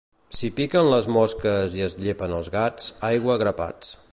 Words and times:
Si 0.35 0.47
piquen 0.59 0.89
les 0.93 1.09
mosques 1.17 1.75
i 1.81 1.85
es 1.89 1.95
llepen 2.07 2.33
els 2.39 2.49
gats, 2.59 2.91
aigua 3.11 3.37
a 3.37 3.41
grapats. 3.45 3.97